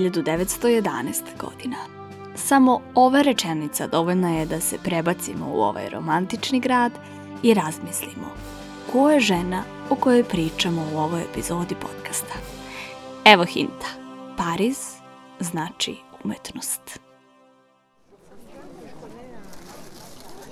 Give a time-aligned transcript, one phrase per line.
[0.00, 1.22] Pariz, 1911.
[1.38, 1.76] godina.
[2.34, 6.92] Samo ova rečenica dovoljna je da se prebacimo u ovaj romantični grad
[7.42, 8.34] i razmislimo
[8.92, 12.34] ko je žena o kojoj pričamo u ovoj epizodi podcasta.
[13.24, 13.86] Evo hinta.
[14.36, 14.76] Pariz
[15.40, 17.00] znači umetnost.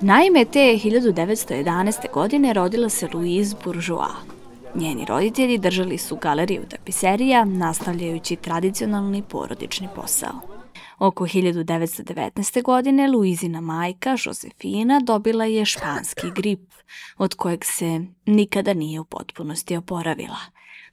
[0.00, 2.12] Naime, te 1911.
[2.12, 4.33] godine rodila se Louise Bourgeois.
[4.74, 10.40] Njeni roditelji držali su galeriju tapiserija, nastavljajući tradicionalni porodični posao.
[10.98, 12.62] Oko 1919.
[12.62, 16.72] godine Luizina majka, Josefina, dobila je španski grip,
[17.18, 20.40] od kojeg se nikada nije u potpunosti oporavila.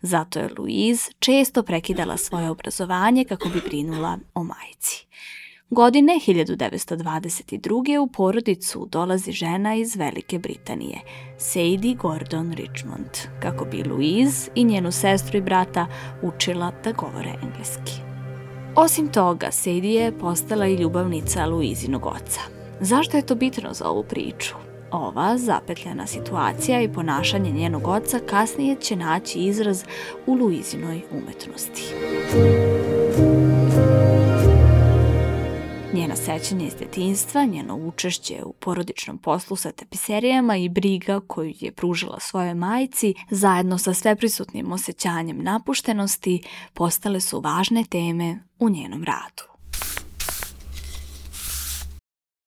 [0.01, 5.07] Zato je Louise često prekidala svoje obrazovanje kako bi brinula o majci.
[5.71, 7.97] Godine 1922.
[7.97, 10.99] u porodicu dolazi žena iz Velike Britanije,
[11.37, 13.09] Sadie Gordon Richmond,
[13.41, 15.87] kako bi Louise i njenu sestru i brata
[16.21, 18.01] učila da govore engleski.
[18.75, 22.41] Osim toga, Sadie je postala i ljubavnica Louisinog oca.
[22.79, 24.55] Zašto je to bitno za ovu priču?
[24.91, 29.83] Ova zapetljana situacija i ponašanje njenog oca kasnije će naći izraz
[30.27, 31.83] u Luizinoj umetnosti.
[35.93, 41.71] Njena sećanja iz detinstva, njeno učešće u porodičnom poslu sa tapiserijama i briga koju je
[41.71, 49.43] pružila svojoj majci, zajedno sa sveprisutnim osjećanjem napuštenosti, postale su važne teme u njenom radu.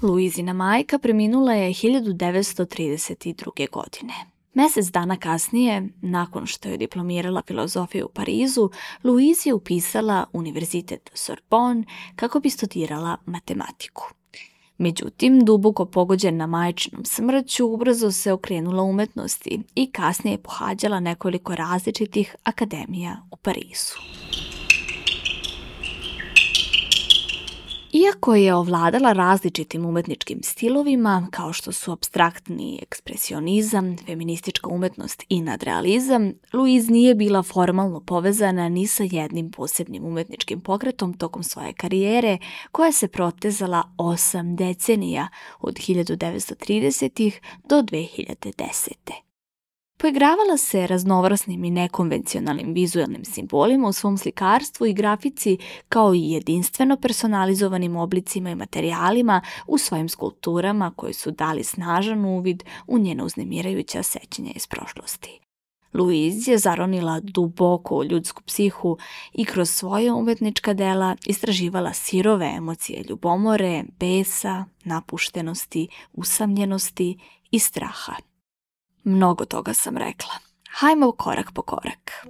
[0.03, 3.71] Luizina majka preminula je 1932.
[3.71, 4.34] godine.
[4.55, 8.71] Mesec dana kasnije, nakon što je diplomirala filozofiju u Parizu,
[9.05, 11.85] Louise je upisala Univerzitet Sorbonne
[12.17, 14.05] kako bi studirala matematiku.
[14.79, 23.17] Međutim, duboko pogođena majčinom smrću, ubrzo se okrenula umetnosti i kasnije pohađala nekoliko različitih akademija
[23.31, 23.95] u Parizu.
[28.05, 36.33] Iako je ovladala različitim umetničkim stilovima, kao što su abstraktni ekspresionizam, feministička umetnost i nadrealizam,
[36.53, 42.39] Louise nije bila formalno povezana ni sa jednim posebnim umetničkim pokretom tokom svoje karijere,
[42.73, 45.29] koja se protezala osam decenija
[45.61, 47.33] od 1930.
[47.69, 49.24] do 2010.
[49.97, 56.97] Poigravala se raznovrsnim i nekonvencionalnim vizualnim simbolima u svom slikarstvu i grafici kao i jedinstveno
[56.97, 64.03] personalizovanim oblicima i materijalima u svojim skulpturama koji su dali snažan uvid u njena uznemirajuća
[64.03, 65.41] sećanja iz prošlosti.
[65.95, 68.99] Louise je zaronila duboko u ljudsku psihu
[69.33, 77.19] i kroz svoje umetnička dela istraživala sirove emocije ljubomore, besa, napuštenosti, usamljenosti
[77.51, 78.15] i straha.
[79.05, 80.35] Mnogo toga sam rekla.
[80.71, 82.27] Hajmo korak po korak.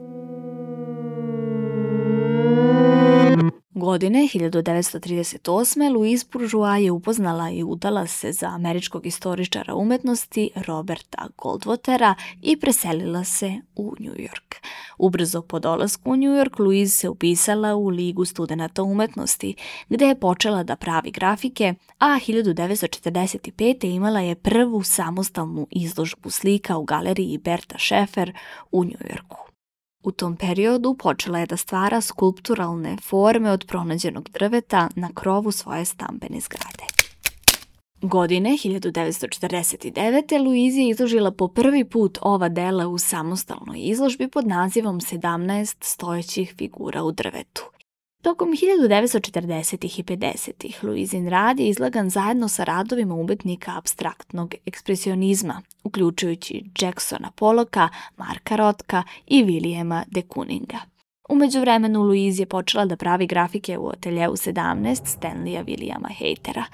[3.77, 5.93] Godine 1938.
[5.93, 13.25] Louise Bourgeois je upoznala i udala se za američkog istoričara umetnosti Roberta Goldwatera i preselila
[13.25, 14.55] se u New York.
[14.99, 19.55] Ubrzo po dolasku u New York, Louise se upisala u Ligu studenta umetnosti,
[19.89, 23.95] gde je počela da pravi grafike, a 1945.
[23.95, 28.33] imala je prvu samostalnu izložbu slika u galeriji Berta Schaeffer
[28.73, 29.54] u New Yorku.
[30.05, 35.85] U tom periodu počela je da stvara skulpturalne forme od pronađenog drveta na krovu svoje
[35.85, 36.85] stambene zgrade.
[38.03, 40.45] Godine 1949.
[40.45, 46.55] Luizi je izložila po prvi put ova dela u samostalnoj izložbi pod nazivom 17 stojećih
[46.59, 47.74] figura u drvetu.
[48.25, 50.01] Tokom 1940.
[50.01, 50.85] i 50.
[50.85, 59.03] Luizin rad je izlagan zajedno sa radovima umetnika abstraktnog ekspresionizma, uključujući Jacksona Poloka, Marka Rotka
[59.27, 60.79] i Williama de Kooninga.
[61.29, 66.65] Umeđu vremenu Louise je počela da pravi grafike u ateljevu 17 Stanleya Williama Hatera,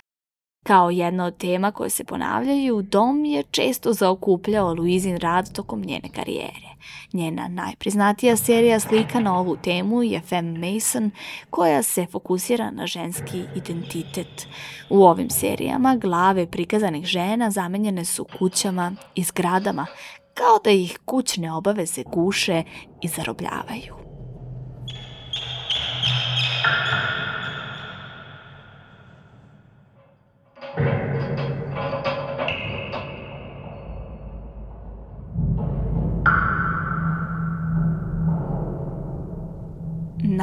[0.62, 6.08] Kao jedna od tema koje se ponavljaju, dom je često zaokupljao Luizin rad tokom njene
[6.14, 6.70] karijere.
[7.12, 11.10] Njena najpriznatija serija slika na ovu temu je Femme Mason,
[11.50, 14.48] koja se fokusira na ženski identitet.
[14.90, 19.86] U ovim serijama glave prikazanih žena zamenjene su kućama i zgradama,
[20.34, 22.62] kao da ih kućne obaveze guše
[23.02, 24.09] i zarobljavaju.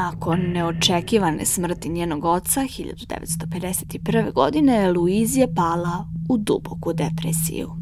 [0.07, 4.33] Nakon neočekivane smrti njenog oca 1951.
[4.33, 7.76] godine, Louise je pala u duboku depresiju.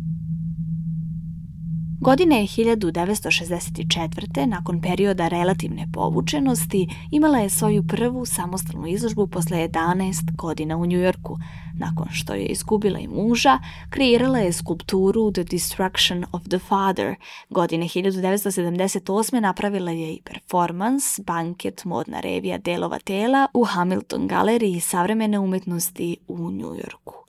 [2.06, 4.46] Godine 1964.
[4.46, 11.38] nakon perioda relativne povučenosti imala je svoju prvu samostalnu izložbu posle 11 godina u Njujorku.
[11.74, 13.60] Nakon što je izgubila i muža,
[13.90, 17.16] kreirala je skulpturu The Destruction of the Father.
[17.50, 19.40] Godine 1978.
[19.40, 26.52] napravila je i performans, banket, modna revija delova tela u Hamilton galeriji savremene umetnosti u
[26.52, 27.25] Njujorku.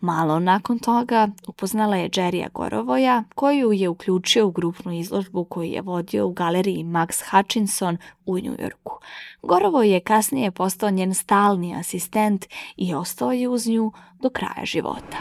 [0.00, 5.80] Malo nakon toga upoznala je Jerrya Gorovoja, koju je uključio u grupnu izložbu koju je
[5.80, 8.98] vodio u galeriji Max Hutchinson u Njujorku.
[9.42, 12.46] Gorovo je kasnije postao njen stalni asistent
[12.76, 15.18] i ostao je uz nju do kraja života.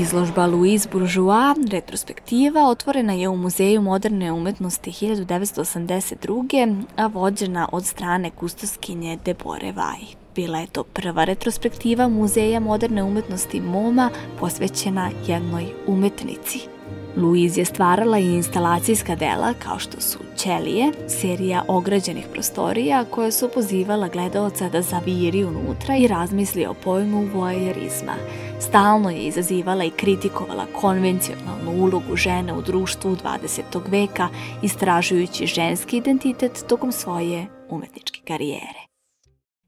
[0.00, 6.84] Izložba Louise Bourgeois, retrospektiva, otvorena je u Muzeju moderne umetnosti 1982.
[6.96, 10.00] a vođena od strane kustoskinje Debore Vaj.
[10.34, 14.10] Bila je to prva retrospektiva Muzeja moderne umetnosti MoMA
[14.40, 16.60] posvećena jednoj umetnici–
[17.16, 23.48] Louise je stvarala i instalacijska dela kao što su Ćelije, serija ograđenih prostorija koja su
[23.54, 28.12] pozivala gledaoca da zaviri unutra i razmisli o pojmu voajerizma.
[28.60, 33.62] Stalno je izazivala i kritikovala konvencionalnu ulogu žene u društvu 20.
[33.88, 34.28] veka,
[34.62, 38.85] istražujući ženski identitet tokom svoje umetničke karijere.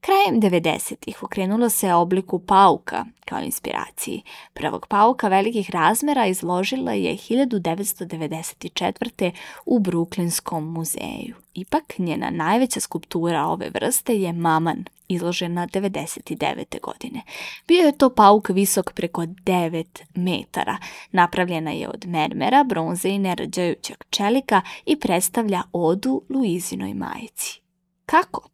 [0.01, 4.23] Krajem 90-ih okrenulo se obliku pauka kao inspiraciji.
[4.55, 9.31] Prvog pauka velikih razmera izložila je 1994.
[9.67, 11.35] u Bruklinskom muzeju.
[11.55, 16.81] Ipak njena najveća skulptura ove vrste je Maman, izložena 99.
[16.81, 17.23] godine.
[17.69, 19.85] Bio je to pauk visok preko 9
[20.15, 20.77] metara.
[21.13, 27.61] Napravljena je od mermera, bronze i nerađajućeg čelika i predstavlja odu Luizinoj majici.
[28.07, 28.49] Kako?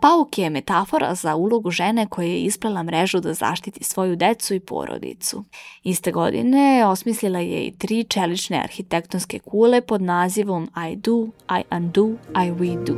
[0.00, 4.54] Pa pauk je metafora za ulogu žene koja je isplela mrežu da zaštiti svoju decu
[4.54, 5.44] i porodicu.
[5.82, 11.26] Iste godine osmislila je i tri čelične arhitektonske kule pod nazivom I do,
[11.58, 12.94] I undo, I we do.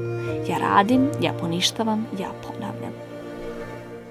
[0.48, 2.92] Ja radim, ja poništavam, ja ponavljam.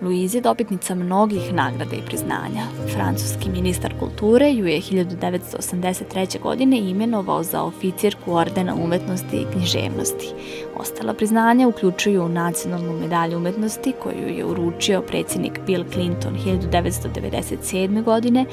[0.02, 2.66] Louise je dobitnica mnogih nagrada i priznanja.
[2.94, 6.42] Francuski ministar kulture ju je 1983.
[6.42, 10.28] godine imenovao za oficirku Ordena umetnosti i književnosti.
[10.76, 18.04] Ostala priznanja uključuju nacionalnu medalju umetnosti koju je uručio predsjednik Bill Clinton 1997.
[18.04, 18.46] godine,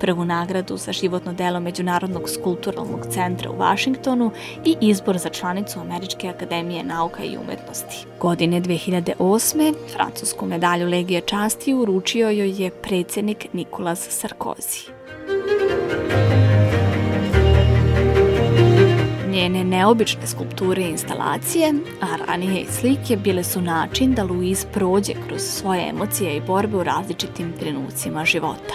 [0.00, 4.30] prvu nagradu za životno delo Međunarodnog skulturalnog centra u Vašingtonu
[4.64, 8.06] i izbor za članicu Američke akademije nauka i umetnosti.
[8.20, 9.74] Godine 2008.
[9.92, 14.90] francusku medalju Legije časti uručio joj je predsjednik Nikolas Sarkozy.
[19.36, 25.12] Njene neobične skulpture i instalacije, a ranije i slike, bile su način da Louise prođe
[25.26, 28.74] kroz svoje emocije i borbe u različitim trenucima života.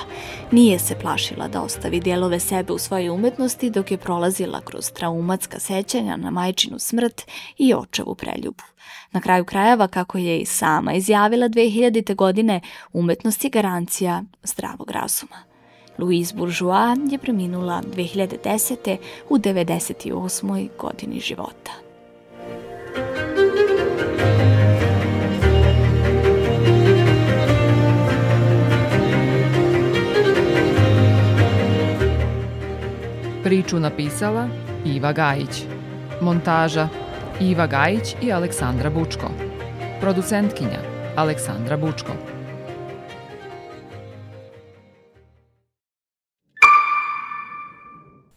[0.52, 5.60] Nije se plašila da ostavi dijelove sebe u svojoj umetnosti dok je prolazila kroz traumatska
[5.60, 7.22] sećanja na majčinu smrt
[7.58, 8.64] i očevu preljubu.
[9.12, 12.16] Na kraju krajeva, kako je i sama izjavila 2000.
[12.16, 12.62] godine,
[12.94, 15.51] umetnost je garancija zdravog razuma.
[15.98, 18.98] Louise Bourgeois je preminula 2010.
[19.30, 20.70] u 98.
[20.78, 21.72] godini života.
[33.44, 34.48] Priču napisala
[34.86, 35.64] Iva Gajić.
[36.22, 36.88] Montaža
[37.42, 39.32] Iva Gajić i Aleksandra Bučko.
[40.02, 40.80] Producentkinja
[41.16, 42.41] Aleksandra Bučko.